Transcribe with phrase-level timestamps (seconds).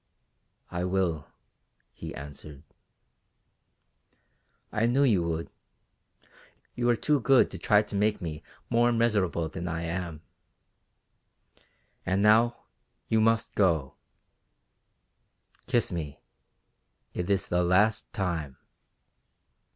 [0.71, 1.27] "I will,"
[1.93, 2.63] he answered.
[4.71, 5.51] "I knew you would;
[6.73, 10.23] you are too good to try to make me more miserable than I am.
[12.03, 12.63] And now,
[13.09, 13.93] you must go;
[15.67, 16.19] kiss me,
[17.13, 18.57] it is the last time."